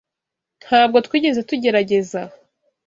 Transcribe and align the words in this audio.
Ntabwo 0.63 0.97
twigeze 1.05 1.39
tugerageza 1.49 2.19